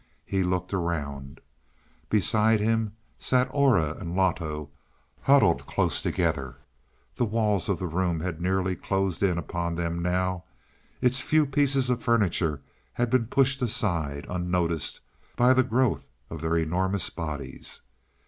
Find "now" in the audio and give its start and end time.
10.01-10.45